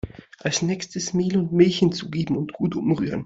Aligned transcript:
Als 0.39 0.63
nächstes 0.63 1.13
Mehl 1.13 1.37
und 1.37 1.51
Milch 1.51 1.77
hinzugeben 1.77 2.35
und 2.35 2.53
gut 2.53 2.75
umrühren. 2.75 3.19